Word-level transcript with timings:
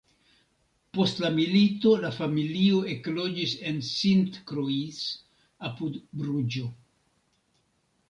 Post 0.97 1.19
la 1.25 1.29
milito 1.35 1.91
la 2.05 2.11
familio 2.15 2.81
ekloĝis 2.95 3.55
en 3.75 3.79
Sint-Kruis, 3.93 5.01
apud 5.71 6.05
Bruĝo. 6.23 6.77